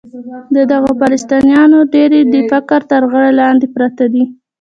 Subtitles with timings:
[0.55, 4.23] د دغو فلسطینیانو ډېری د فقر تر غره لاندې پراته دي.